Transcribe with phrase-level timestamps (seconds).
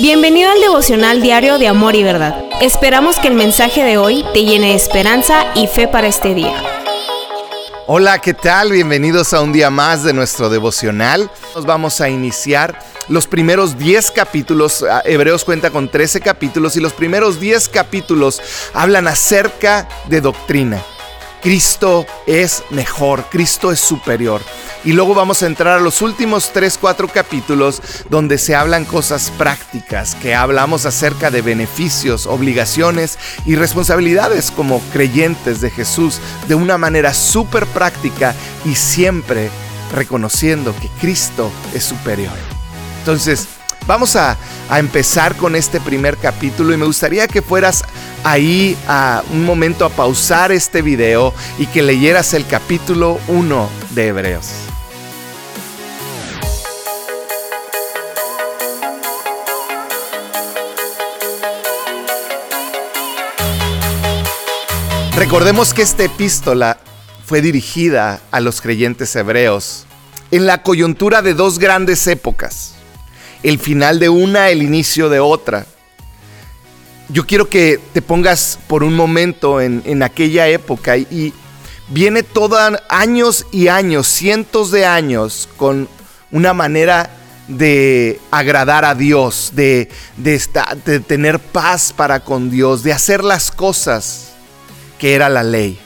[0.00, 2.34] Bienvenido al devocional diario de Amor y Verdad.
[2.62, 6.54] Esperamos que el mensaje de hoy te llene de esperanza y fe para este día.
[7.86, 8.72] Hola, ¿qué tal?
[8.72, 11.30] Bienvenidos a un día más de nuestro devocional.
[11.54, 12.78] Nos vamos a iniciar
[13.08, 14.82] los primeros 10 capítulos.
[14.90, 18.40] Ah, Hebreos cuenta con 13 capítulos y los primeros 10 capítulos
[18.72, 20.82] hablan acerca de doctrina.
[21.42, 24.42] Cristo es mejor, Cristo es superior.
[24.84, 29.30] Y luego vamos a entrar a los últimos 3, 4 capítulos donde se hablan cosas
[29.36, 36.78] prácticas, que hablamos acerca de beneficios, obligaciones y responsabilidades como creyentes de Jesús de una
[36.78, 38.34] manera súper práctica
[38.64, 39.50] y siempre
[39.94, 42.32] reconociendo que Cristo es superior.
[43.00, 43.48] Entonces,
[43.86, 44.36] vamos a,
[44.68, 47.82] a empezar con este primer capítulo y me gustaría que fueras
[48.24, 54.08] ahí a un momento a pausar este video y que leyeras el capítulo 1 de
[54.08, 54.46] Hebreos.
[65.16, 66.78] Recordemos que esta epístola
[67.26, 69.86] fue dirigida a los creyentes hebreos
[70.30, 72.74] en la coyuntura de dos grandes épocas,
[73.42, 75.66] el final de una, el inicio de otra.
[77.12, 81.34] Yo quiero que te pongas por un momento en, aquella época y,
[81.88, 85.88] viene todos años y años, cientos de años, con
[86.30, 87.10] una manera
[87.48, 89.88] de agradar a Dios, de,
[90.18, 94.34] de tener paz para con Dios, de hacer las cosas
[95.00, 95.80] que era la ley.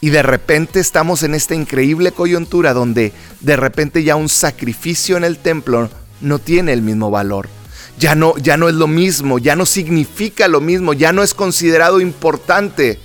[0.00, 5.22] Y de repente estamos en esta increíble coyuntura donde de repente ya un sacrificio en
[5.22, 5.90] el templo
[6.20, 7.59] no tiene el mismo valor.
[8.00, 11.34] Ya no, ya no es lo mismo, ya no significa lo mismo, ya no es
[11.34, 12.98] considerado importante.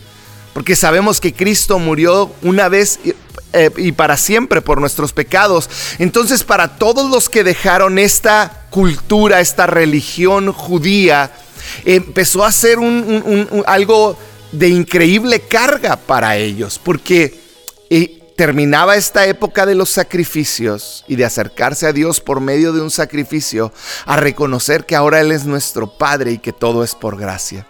[0.53, 3.13] Porque sabemos que Cristo murió una vez y,
[3.51, 5.69] eh, para siempre por nuestros pecados.
[5.99, 11.31] Entonces para todos los que dejaron esta cultura, esta religión judía,
[11.85, 14.17] empezó a ser un, algo
[14.51, 17.39] de increíble carga para ellos, porque
[17.89, 22.81] eh, terminaba esta época de los sacrificios y de acercarse a Dios por medio de
[22.81, 23.71] un sacrificio,
[24.05, 27.65] a reconocer que ahora Él es nuestro Padre y que todo es por gracia.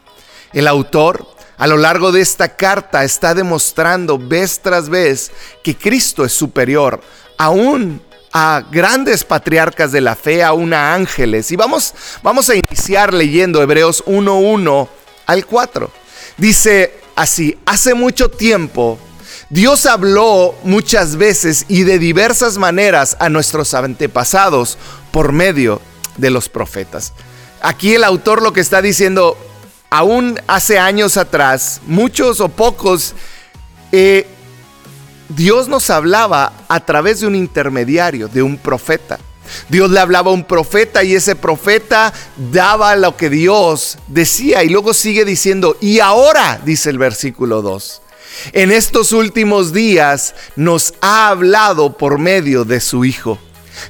[0.53, 1.27] El autor
[1.57, 5.31] a lo largo de esta carta está demostrando vez tras vez
[5.63, 7.01] que Cristo es superior
[7.37, 8.01] aún
[8.33, 11.51] a grandes patriarcas de la fe, aún a ángeles.
[11.51, 14.89] Y vamos, vamos a iniciar leyendo Hebreos 1.1
[15.25, 15.91] al 4.
[16.37, 18.99] Dice así, hace mucho tiempo
[19.49, 24.77] Dios habló muchas veces y de diversas maneras a nuestros antepasados
[25.11, 25.81] por medio
[26.17, 27.13] de los profetas.
[27.61, 29.37] Aquí el autor lo que está diciendo,
[29.91, 33.13] aún hace años atrás, muchos o pocos,
[33.91, 34.27] eh,
[35.29, 39.19] Dios nos hablaba a través de un intermediario, de un profeta.
[39.69, 42.13] Dios le hablaba a un profeta y ese profeta
[42.51, 48.01] daba lo que Dios decía y luego sigue diciendo, y ahora, dice el versículo 2,
[48.53, 53.39] en estos últimos días nos ha hablado por medio de su Hijo.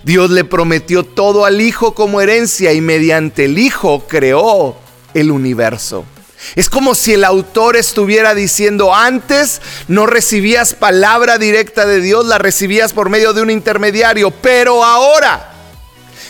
[0.03, 4.75] Dios le prometió todo al Hijo como herencia y mediante el Hijo creó
[5.13, 6.05] el universo.
[6.55, 12.37] Es como si el autor estuviera diciendo, antes no recibías palabra directa de Dios, la
[12.37, 15.54] recibías por medio de un intermediario, pero ahora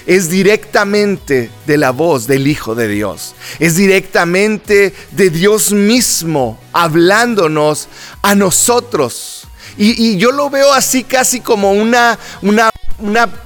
[0.05, 3.35] es directamente de la voz del Hijo de Dios.
[3.59, 7.87] Es directamente de Dios mismo hablándonos
[8.21, 9.47] a nosotros.
[9.77, 12.71] Y, yo lo veo así casi como una, una,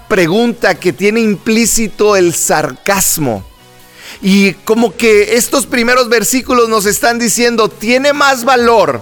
[0.08, 3.44] pregunta que tiene implícito el sarcasmo.
[4.22, 9.02] Y como que estos primeros versículos nos están diciendo, tiene más valor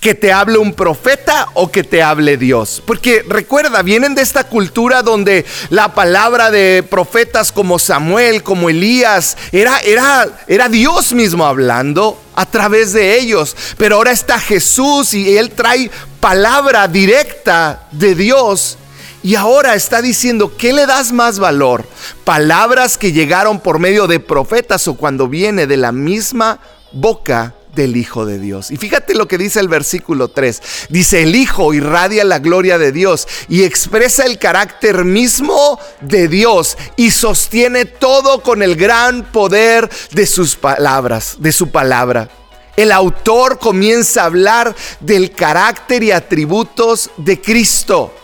[0.00, 2.82] que te hable un profeta o que te hable Dios.
[2.86, 9.36] Porque recuerda, vienen de esta cultura donde la palabra de profetas como Samuel, como Elías,
[9.52, 13.54] era, era, era Dios mismo hablando a través de ellos.
[13.76, 18.78] Pero ahora está Jesús y Él trae palabra directa de Dios
[19.22, 21.86] y ahora está diciendo, ¿qué le das más valor?
[22.24, 26.58] ¿Palabras que llegaron por medio de profetas o cuando viene de la misma
[26.92, 28.70] boca del Hijo de Dios?
[28.70, 30.62] Y fíjate lo que dice el versículo 3.
[30.88, 36.76] Dice, el Hijo irradia la gloria de Dios y expresa el carácter mismo de Dios
[36.96, 42.28] y sostiene todo con el gran poder de sus palabras, de su palabra
[42.76, 48.14] el autor comienza a hablar del carácter y atributos de Cristo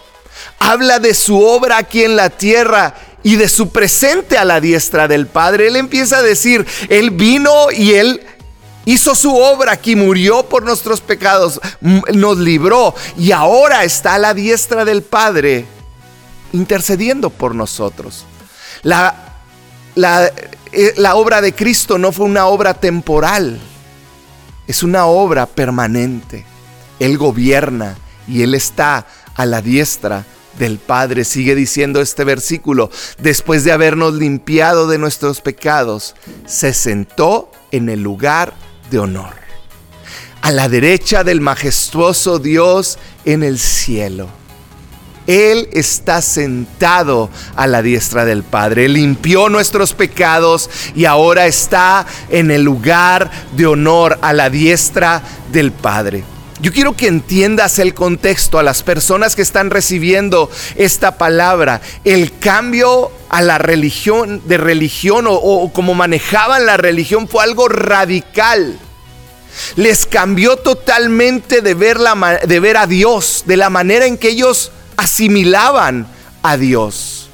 [0.58, 5.08] habla de su obra aquí en la tierra y de su presente a la diestra
[5.08, 5.68] del Padre.
[5.68, 8.20] Él empieza a decir, Él vino y Él
[8.86, 14.32] hizo su obra aquí, murió por nuestros pecados, nos libró y ahora está a la
[14.32, 15.66] diestra del Padre
[16.54, 18.24] intercediendo por nosotros.
[18.82, 19.26] La
[19.96, 20.30] la,
[20.72, 23.58] eh, la obra de Cristo no fue una obra temporal,
[24.68, 26.46] es una obra permanente.
[27.00, 27.96] Él gobierna
[28.28, 30.24] y Él está a la diestra
[30.58, 31.24] del Padre.
[31.24, 36.14] Sigue diciendo este versículo, después de habernos limpiado de nuestros pecados,
[36.46, 38.54] se sentó en el lugar
[38.90, 39.34] de honor,
[40.42, 44.28] a la derecha del majestuoso Dios en el cielo.
[45.26, 48.88] Él está sentado a la diestra del Padre.
[48.88, 55.72] Limpió nuestros pecados y ahora está en el lugar de honor a la diestra del
[55.72, 56.24] Padre.
[56.60, 61.82] Yo quiero que entiendas el contexto a las personas que están recibiendo esta palabra.
[62.04, 68.78] El cambio a la religión, de religión o, como manejaban la religión fue algo radical.
[69.76, 71.98] Les cambió totalmente de ver,
[72.46, 76.06] de ver a Dios, de la manera en que ellos asimilaban
[76.42, 77.30] a Dios.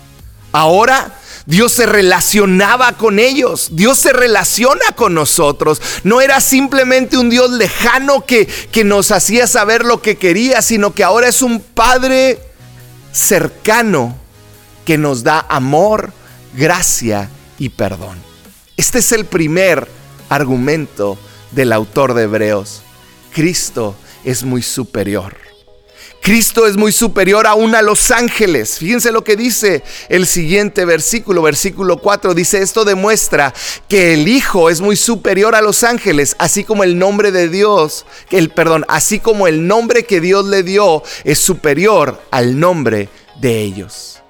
[0.53, 3.71] Ahora Dios se relacionaba con ellos.
[3.73, 5.83] Dios se relaciona con nosotros.
[6.05, 10.95] No era simplemente un Dios lejano que, que, nos hacía saber lo que quería, sino
[10.95, 12.39] que ahora es un Padre
[13.13, 14.22] cercano
[14.85, 16.13] que nos da amor,
[16.55, 18.19] gracia y perdón.
[18.77, 19.89] Este es el primer
[20.29, 21.19] argumento
[21.53, 22.83] del autor de Hebreos.
[23.33, 23.95] Cristo
[24.25, 25.37] es muy superior.
[26.23, 28.79] Cristo es muy superior aún a los ángeles.
[28.79, 32.33] Fíjense lo que dice el siguiente versículo, versículo 4.
[32.33, 33.53] Dice, esto demuestra
[33.89, 38.07] que el Hijo es muy superior a los ángeles, así como el nombre de Dios,
[38.31, 43.09] el perdón, así como el nombre que Dios le dio es superior al nombre
[43.41, 44.22] de ellos.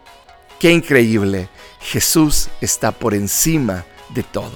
[0.62, 1.48] Qué increíble.
[1.80, 4.52] Jesús está por encima de todo,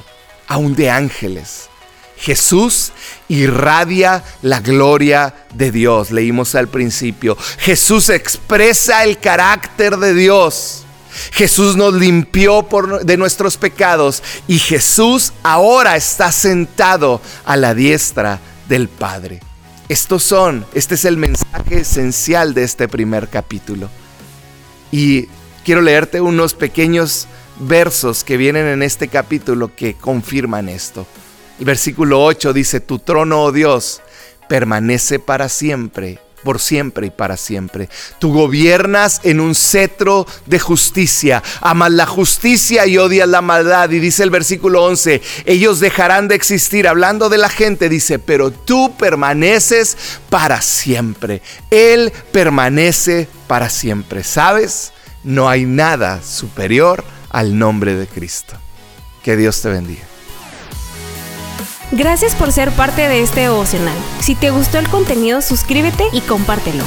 [0.47, 1.69] aún de ángeles.
[2.17, 2.93] Jesús
[3.27, 7.37] irradia la gloria de Dios, leímos al principio.
[7.59, 10.85] Jesús expresa el carácter de Dios.
[11.33, 12.65] Jesús nos limpió
[13.03, 18.39] de nuestros pecados y Jesús ahora está sentado a la diestra
[18.69, 19.41] del Padre.
[19.89, 23.91] Estos son, este es el mensaje esencial de este primer capítulo.
[24.93, 25.29] Y
[25.67, 27.27] quiero leerte unos pequeños
[27.59, 31.09] versos que vienen en este capítulo que confirman esto.
[31.59, 34.01] Versículo 8 dice, tu trono, oh Dios,
[34.49, 37.89] permanece para siempre, por siempre y para siempre.
[38.21, 43.91] Tú gobiernas en un cetro de justicia, amas la justicia y odias la maldad.
[43.91, 46.87] Y dice el versículo 11, ellos dejarán de existir.
[46.87, 49.97] Hablando de la gente, dice, pero tú permaneces
[50.31, 51.43] para siempre.
[51.73, 54.23] Él permanece para siempre.
[54.23, 54.93] ¿Sabes?
[55.25, 58.57] No hay nada superior al nombre de Cristo.
[59.23, 60.05] Que Dios te bendiga.
[61.93, 63.97] Gracias por ser parte de este devocional.
[64.21, 66.85] Si te gustó el contenido, suscríbete y compártelo.